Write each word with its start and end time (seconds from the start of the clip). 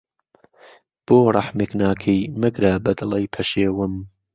بۆ 1.05 1.17
رهحمێک 1.37 1.71
ناکهی، 1.81 2.19
مهگره، 2.41 2.71
به 2.83 2.91
دڵهی 2.99 3.27
پهشێوم 3.33 3.93